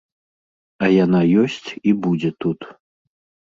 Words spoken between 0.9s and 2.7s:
яна ёсць і будзе тут.